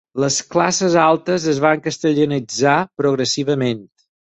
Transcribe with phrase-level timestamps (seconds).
[0.21, 3.89] Les classes altes es van castellanitzar progressivament.